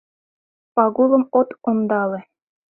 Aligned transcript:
Пагулым 0.75 1.23
от 1.39 1.49
ондале. 1.69 2.19